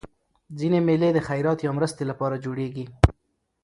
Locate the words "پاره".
2.19-2.37